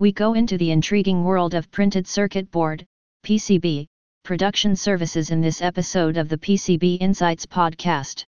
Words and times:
we 0.00 0.10
go 0.10 0.32
into 0.32 0.56
the 0.56 0.70
intriguing 0.70 1.22
world 1.24 1.52
of 1.52 1.70
printed 1.70 2.06
circuit 2.06 2.50
board, 2.50 2.86
PCB, 3.22 3.86
production 4.24 4.74
services 4.74 5.30
in 5.30 5.42
this 5.42 5.60
episode 5.60 6.16
of 6.16 6.30
the 6.30 6.38
PCB 6.38 6.96
Insights 7.02 7.44
podcast. 7.44 8.24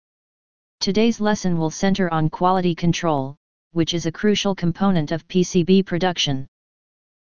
Today's 0.81 1.19
lesson 1.19 1.57
will 1.57 1.71
center 1.71 2.13
on 2.13 2.29
quality 2.29 2.75
control, 2.75 3.37
which 3.71 3.95
is 3.95 4.05
a 4.05 4.13
crucial 4.13 4.55
component 4.55 5.13
of 5.13 5.27
PCB 5.29 5.87
production. 5.87 6.47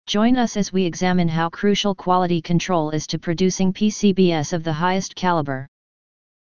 Join 0.07 0.39
us 0.39 0.57
as 0.57 0.73
we 0.73 0.87
examine 0.87 1.29
how 1.29 1.51
crucial 1.51 1.95
quality 1.95 2.41
control 2.41 2.89
is 2.89 3.07
to 3.09 3.19
producing 3.19 3.71
PCBs 3.71 4.55
of 4.55 4.65
the 4.65 4.73
highest 4.73 5.15
caliber. 5.15 5.69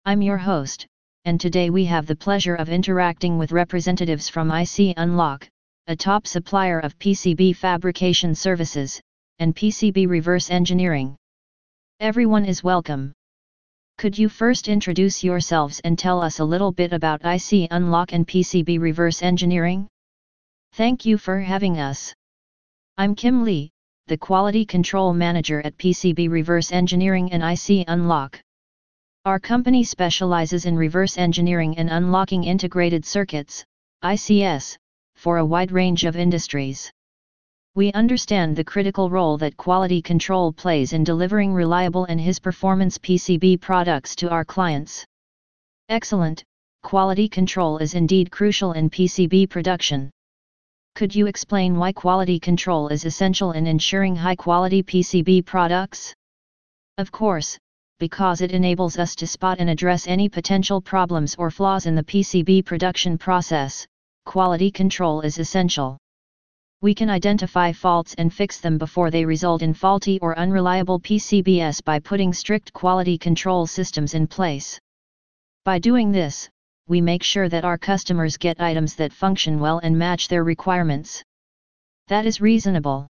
I'm 0.04 0.22
your 0.22 0.40
host, 0.40 0.86
and 1.24 1.40
today 1.40 1.70
we 1.70 1.86
have 1.86 2.06
the 2.06 2.18
pleasure 2.18 2.56
of 2.56 2.68
interacting 2.68 3.38
with 3.38 3.54
representatives 3.54 4.28
from 4.28 4.52
IC 4.52 4.94
Unlock, 4.98 5.48
a 5.88 5.96
top 5.98 6.26
supplier 6.26 6.80
of 6.80 6.98
PCB 6.98 7.54
fabrication 7.58 8.34
services, 8.34 9.02
and 9.40 9.54
PCB 9.54 10.08
reverse 10.08 10.50
engineering. 10.50 11.18
Everyone 12.00 12.46
is 12.46 12.64
welcome. 12.64 13.12
Could 13.98 14.18
you 14.18 14.30
first 14.30 14.70
introduce 14.70 15.26
yourselves 15.26 15.82
and 15.84 16.00
tell 16.00 16.22
us 16.22 16.40
a 16.40 16.46
little 16.46 16.72
bit 16.72 16.94
about 16.94 17.26
IC 17.26 17.68
Unlock 17.70 18.14
and 18.14 18.26
PCB 18.26 18.80
reverse 18.80 19.22
engineering? 19.22 19.90
Thank 20.72 21.06
you 21.06 21.18
for 21.18 21.42
having 21.42 21.80
us. 21.80 22.14
I'm 22.98 23.14
Kim 23.14 23.44
Lee, 23.44 23.70
the 24.08 24.18
Quality 24.18 24.66
Control 24.66 25.14
Manager 25.14 25.60
at 25.66 25.78
PCB 25.78 26.30
Reverse 26.30 26.72
Engineering 26.72 27.34
and 27.34 27.44
IC 27.44 27.84
Unlock. 27.90 28.40
Our 29.26 29.38
company 29.38 29.84
specializes 29.84 30.66
in 30.66 30.78
reverse 30.78 31.18
engineering 31.18 31.78
and 31.78 31.90
unlocking 31.90 32.46
integrated 32.46 33.04
circuits, 33.04 33.66
ICS, 34.02 34.78
for 35.16 35.38
a 35.38 35.46
wide 35.46 35.72
range 35.72 36.06
of 36.06 36.16
industries. 36.16 36.92
We 37.76 37.92
understand 37.94 38.56
the 38.56 38.64
critical 38.64 39.10
role 39.10 39.38
that 39.40 39.58
quality 39.58 40.02
control 40.02 40.54
plays 40.54 40.94
in 40.94 41.04
delivering 41.04 41.54
reliable 41.54 42.06
and 42.06 42.22
high 42.22 42.38
performance 42.38 43.00
PCB 43.00 43.62
products 43.62 44.16
to 44.18 44.30
our 44.30 44.46
clients. 44.46 45.04
Excellent, 45.90 46.44
quality 46.84 47.28
control 47.28 47.80
is 47.80 47.96
indeed 47.96 48.30
crucial 48.30 48.74
in 48.74 48.90
PCB 48.90 49.50
production. 49.50 50.12
Could 50.96 51.16
you 51.16 51.26
explain 51.26 51.76
why 51.76 51.94
quality 51.94 52.40
control 52.40 52.90
is 52.90 53.06
essential 53.06 53.54
in 53.54 53.66
ensuring 53.66 54.16
high 54.16 54.36
quality 54.36 54.84
PCB 54.84 55.44
products? 55.44 56.14
Of 57.00 57.12
course, 57.12 57.58
because 57.98 58.42
it 58.42 58.52
enables 58.52 59.00
us 59.00 59.16
to 59.16 59.26
spot 59.26 59.58
and 59.60 59.70
address 59.70 60.08
any 60.08 60.30
potential 60.30 60.80
problems 60.80 61.36
or 61.40 61.50
flaws 61.50 61.88
in 61.88 61.96
the 61.96 62.04
PCB 62.04 62.66
production 62.66 63.18
process, 63.18 63.88
quality 64.26 64.72
control 64.72 65.22
is 65.22 65.40
essential 65.40 65.98
we 66.84 66.94
can 66.94 67.10
identify 67.10 67.72
faults 67.72 68.14
and 68.18 68.34
fix 68.34 68.60
them 68.60 68.78
before 68.78 69.10
they 69.10 69.24
result 69.24 69.62
in 69.62 69.74
faulty 69.74 70.20
or 70.20 70.38
unreliable 70.38 71.00
PCBs 71.00 71.82
by 71.86 71.98
putting 71.98 72.34
strict 72.34 72.74
quality 72.74 73.18
control 73.18 73.66
systems 73.66 74.14
in 74.14 74.28
place. 74.28 74.78
By 75.64 75.80
doing 75.80 76.12
this, 76.12 76.50
we 76.90 77.00
make 77.00 77.24
sure 77.24 77.48
that 77.48 77.64
our 77.64 77.78
customers 77.78 78.36
get 78.36 78.60
items 78.60 78.96
that 78.96 79.14
function 79.14 79.62
well 79.62 79.80
and 79.80 79.98
match 79.98 80.28
their 80.28 80.44
requirements. 80.44 81.24
That 82.10 82.26
is 82.26 82.42
reasonable. 82.42 83.08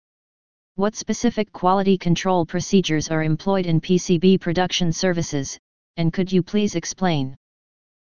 What 0.76 0.96
specific 0.96 1.52
quality 1.52 1.98
control 1.98 2.46
procedures 2.46 3.10
are 3.10 3.22
employed 3.22 3.66
in 3.66 3.82
PCB 3.82 4.40
production 4.40 4.94
services, 4.94 5.58
and 5.98 6.10
could 6.10 6.32
you 6.32 6.42
please 6.42 6.74
explain? 6.74 7.36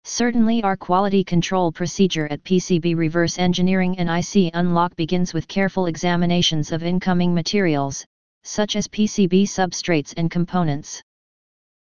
Certainly 0.06 0.64
our 0.64 0.76
quality 0.76 1.24
control 1.24 1.72
procedure 1.72 2.28
at 2.28 2.44
PCB 2.44 2.98
Reverse 2.98 3.40
Engineering 3.40 3.98
and 3.98 4.10
IC 4.10 4.52
Unlock 4.54 4.98
begins 4.98 5.34
with 5.34 5.48
careful 5.48 5.86
examinations 5.86 6.74
of 6.74 6.84
incoming 6.84 7.34
materials, 7.34 8.06
such 8.44 8.76
as 8.76 8.90
PCB 8.90 9.44
substrates 9.44 10.14
and 10.18 10.30
components. 10.30 11.02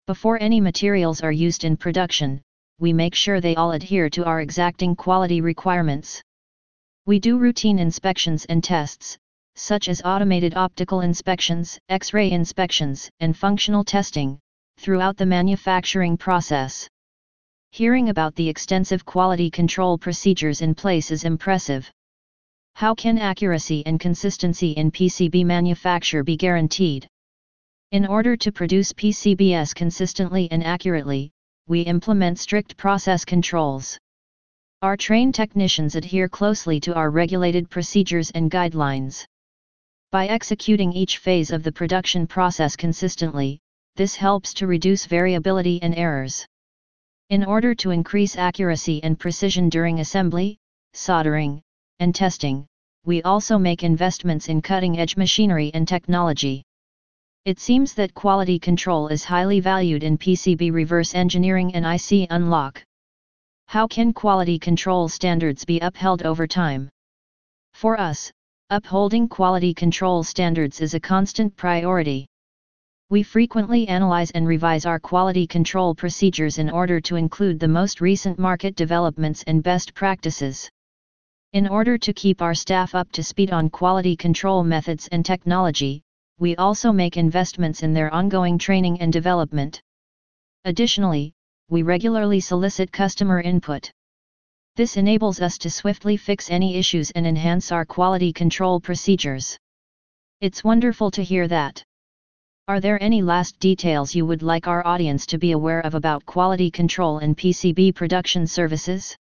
Before 0.06 0.40
any 0.40 0.60
materials 0.60 1.20
are 1.20 1.32
used 1.32 1.64
in 1.64 1.76
production, 1.76 2.40
we 2.78 2.92
make 2.92 3.16
sure 3.16 3.40
they 3.40 3.56
all 3.56 3.72
adhere 3.72 4.08
to 4.10 4.24
our 4.24 4.40
exacting 4.40 4.94
quality 4.94 5.40
requirements. 5.40 6.22
We 7.06 7.18
do 7.18 7.38
routine 7.38 7.80
inspections 7.80 8.44
and 8.44 8.62
tests, 8.62 9.18
such 9.56 9.88
as 9.88 10.00
automated 10.04 10.54
optical 10.54 11.00
inspections, 11.00 11.76
X-ray 11.88 12.30
inspections, 12.30 13.10
and 13.18 13.36
functional 13.36 13.82
testing, 13.82 14.38
throughout 14.78 15.16
the 15.16 15.26
manufacturing 15.26 16.16
process. 16.16 16.88
Hearing 17.74 18.10
about 18.10 18.34
the 18.34 18.50
extensive 18.50 19.06
quality 19.06 19.50
control 19.50 19.96
procedures 19.96 20.60
in 20.60 20.74
place 20.74 21.10
is 21.10 21.24
impressive. 21.24 21.90
How 22.74 22.94
can 22.94 23.16
accuracy 23.16 23.82
and 23.86 23.98
consistency 23.98 24.72
in 24.72 24.90
PCB 24.90 25.46
manufacture 25.46 26.22
be 26.22 26.36
guaranteed? 26.36 27.08
In 27.90 28.04
order 28.04 28.36
to 28.36 28.52
produce 28.52 28.92
PCBs 28.92 29.74
consistently 29.74 30.50
and 30.50 30.62
accurately, 30.62 31.30
we 31.66 31.80
implement 31.80 32.38
strict 32.38 32.76
process 32.76 33.24
controls. 33.24 33.96
Our 34.82 34.98
trained 34.98 35.34
technicians 35.34 35.94
adhere 35.94 36.28
closely 36.28 36.78
to 36.80 36.94
our 36.94 37.08
regulated 37.08 37.70
procedures 37.70 38.30
and 38.32 38.50
guidelines. 38.50 39.24
By 40.10 40.26
executing 40.26 40.92
each 40.92 41.16
phase 41.16 41.50
of 41.50 41.62
the 41.62 41.72
production 41.72 42.26
process 42.26 42.76
consistently, 42.76 43.60
this 43.96 44.14
helps 44.14 44.52
to 44.54 44.66
reduce 44.66 45.06
variability 45.06 45.80
and 45.80 45.94
errors. 45.94 46.44
In 47.30 47.44
order 47.44 47.74
to 47.76 47.90
increase 47.90 48.36
accuracy 48.36 49.02
and 49.02 49.18
precision 49.18 49.68
during 49.68 50.00
assembly, 50.00 50.58
soldering, 50.92 51.62
and 51.98 52.14
testing, 52.14 52.66
we 53.04 53.22
also 53.22 53.58
make 53.58 53.82
investments 53.82 54.48
in 54.48 54.62
cutting-edge 54.62 55.16
machinery 55.16 55.70
and 55.74 55.88
technology. 55.88 56.62
It 57.44 57.58
seems 57.58 57.94
that 57.94 58.14
quality 58.14 58.58
control 58.58 59.08
is 59.08 59.24
highly 59.24 59.58
valued 59.60 60.04
in 60.04 60.18
PCB 60.18 60.72
reverse 60.72 61.14
engineering 61.14 61.74
and 61.74 61.84
IC 61.84 62.28
unlock. 62.30 62.84
How 63.66 63.86
can 63.86 64.12
quality 64.12 64.58
control 64.58 65.08
standards 65.08 65.64
be 65.64 65.80
upheld 65.80 66.22
over 66.22 66.46
time? 66.46 66.88
For 67.74 67.98
us, 67.98 68.30
upholding 68.70 69.28
quality 69.28 69.74
control 69.74 70.22
standards 70.22 70.80
is 70.80 70.94
a 70.94 71.00
constant 71.00 71.56
priority. 71.56 72.26
We 73.12 73.22
frequently 73.22 73.86
analyze 73.88 74.30
and 74.30 74.48
revise 74.48 74.86
our 74.86 74.98
quality 74.98 75.46
control 75.46 75.94
procedures 75.94 76.56
in 76.56 76.70
order 76.70 76.98
to 77.02 77.16
include 77.16 77.60
the 77.60 77.68
most 77.68 78.00
recent 78.00 78.38
market 78.38 78.74
developments 78.74 79.44
and 79.46 79.62
best 79.62 79.92
practices. 79.92 80.70
In 81.52 81.68
order 81.68 81.98
to 81.98 82.14
keep 82.14 82.40
our 82.40 82.54
staff 82.54 82.94
up 82.94 83.12
to 83.12 83.22
speed 83.22 83.52
on 83.52 83.68
quality 83.68 84.16
control 84.16 84.64
methods 84.64 85.08
and 85.12 85.26
technology, 85.26 86.00
we 86.38 86.56
also 86.56 86.90
make 86.90 87.18
investments 87.18 87.82
in 87.82 87.92
their 87.92 88.10
ongoing 88.14 88.56
training 88.56 89.02
and 89.02 89.12
development. 89.12 89.82
Additionally, 90.64 91.34
we 91.68 91.82
regularly 91.82 92.40
solicit 92.40 92.90
customer 92.90 93.42
input. 93.42 93.92
This 94.76 94.96
enables 94.96 95.42
us 95.42 95.58
to 95.58 95.68
swiftly 95.68 96.16
fix 96.16 96.50
any 96.50 96.76
issues 96.76 97.10
and 97.10 97.26
enhance 97.26 97.72
our 97.72 97.84
quality 97.84 98.32
control 98.32 98.80
procedures. 98.80 99.58
It's 100.40 100.64
wonderful 100.64 101.10
to 101.10 101.22
hear 101.22 101.46
that. 101.48 101.84
Are 102.68 102.78
there 102.78 103.02
any 103.02 103.22
last 103.22 103.58
details 103.58 104.14
you 104.14 104.24
would 104.24 104.40
like 104.40 104.68
our 104.68 104.86
audience 104.86 105.26
to 105.26 105.38
be 105.38 105.50
aware 105.50 105.80
of 105.80 105.96
about 105.96 106.24
quality 106.26 106.70
control 106.70 107.18
and 107.18 107.36
PCB 107.36 107.92
production 107.92 108.46
services? 108.46 109.16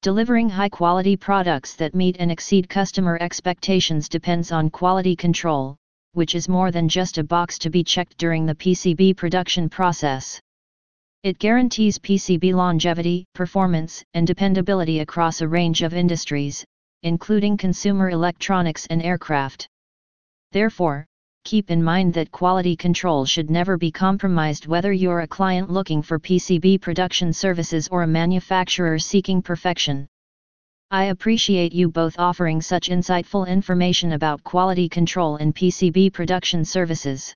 Delivering 0.00 0.48
high 0.48 0.70
quality 0.70 1.14
products 1.14 1.76
that 1.76 1.94
meet 1.94 2.16
and 2.18 2.32
exceed 2.32 2.70
customer 2.70 3.18
expectations 3.20 4.08
depends 4.08 4.50
on 4.50 4.70
quality 4.70 5.14
control, 5.14 5.76
which 6.14 6.34
is 6.34 6.48
more 6.48 6.70
than 6.70 6.88
just 6.88 7.18
a 7.18 7.22
box 7.22 7.58
to 7.58 7.68
be 7.68 7.84
checked 7.84 8.16
during 8.16 8.46
the 8.46 8.54
PCB 8.54 9.14
production 9.14 9.68
process. 9.68 10.40
It 11.22 11.38
guarantees 11.38 11.98
PCB 11.98 12.54
longevity, 12.54 13.26
performance, 13.34 14.02
and 14.14 14.26
dependability 14.26 15.00
across 15.00 15.42
a 15.42 15.48
range 15.48 15.82
of 15.82 15.92
industries, 15.92 16.64
including 17.02 17.58
consumer 17.58 18.08
electronics 18.08 18.86
and 18.86 19.02
aircraft. 19.02 19.68
Therefore, 20.52 21.06
keep 21.44 21.70
in 21.70 21.82
mind 21.82 22.14
that 22.14 22.32
quality 22.32 22.74
control 22.74 23.26
should 23.26 23.50
never 23.50 23.76
be 23.76 23.92
compromised 23.92 24.66
whether 24.66 24.92
you're 24.92 25.20
a 25.20 25.26
client 25.26 25.70
looking 25.70 26.00
for 26.00 26.18
PCB 26.18 26.80
production 26.80 27.32
services 27.32 27.86
or 27.88 28.02
a 28.02 28.06
manufacturer 28.06 28.98
seeking 28.98 29.42
perfection. 29.42 30.06
I 30.90 31.04
appreciate 31.04 31.72
you 31.74 31.90
both 31.90 32.18
offering 32.18 32.62
such 32.62 32.88
insightful 32.88 33.46
information 33.46 34.12
about 34.12 34.42
quality 34.42 34.88
control 34.88 35.36
and 35.36 35.54
PCB 35.54 36.12
production 36.14 36.64
services. 36.64 37.34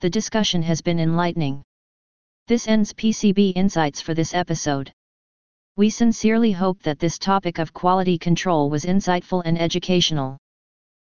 The 0.00 0.10
discussion 0.10 0.62
has 0.62 0.80
been 0.80 1.00
enlightening. 1.00 1.62
This 2.46 2.68
ends 2.68 2.92
PCB 2.92 3.54
Insights 3.56 4.00
for 4.00 4.14
this 4.14 4.34
episode. 4.34 4.92
We 5.76 5.90
sincerely 5.90 6.52
hope 6.52 6.80
that 6.82 7.00
this 7.00 7.18
topic 7.18 7.58
of 7.58 7.74
quality 7.74 8.18
control 8.18 8.70
was 8.70 8.84
insightful 8.84 9.42
and 9.44 9.60
educational. 9.60 10.38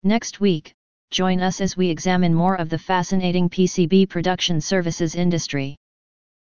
Next 0.02 0.40
week, 0.40 0.72
join 1.10 1.40
us 1.40 1.60
as 1.60 1.76
we 1.76 1.88
examine 1.88 2.34
more 2.34 2.54
of 2.56 2.68
the 2.68 2.78
fascinating 2.78 3.48
PCB 3.48 4.08
production 4.08 4.60
services 4.60 5.14
industry. 5.14 5.76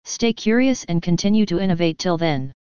Stay 0.05 0.33
curious 0.33 0.83
and 0.85 1.01
continue 1.01 1.45
to 1.45 1.59
innovate 1.59 1.97
till 1.97 2.17
then. 2.17 2.51